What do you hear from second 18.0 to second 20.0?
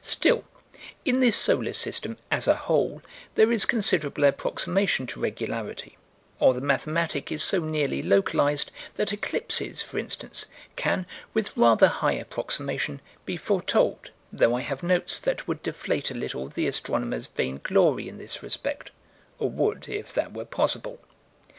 in this respect or would